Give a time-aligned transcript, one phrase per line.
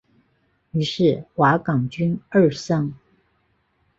[0.71, 2.91] 于是瓦岗军日盛。